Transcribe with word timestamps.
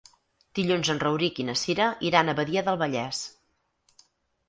Dilluns 0.59 0.91
en 0.93 1.01
Rauric 1.03 1.43
i 1.43 1.47
na 1.51 1.55
Cira 1.65 1.91
iran 2.11 2.35
a 2.35 2.37
Badia 2.43 2.67
del 2.71 2.83
Vallès. 2.87 3.25